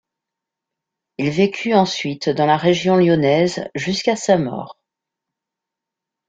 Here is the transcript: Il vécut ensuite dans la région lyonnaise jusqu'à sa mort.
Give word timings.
Il 1.19 1.29
vécut 1.29 1.75
ensuite 1.75 2.27
dans 2.27 2.47
la 2.47 2.57
région 2.57 2.95
lyonnaise 2.97 3.69
jusqu'à 3.75 4.15
sa 4.15 4.35
mort. 4.39 4.79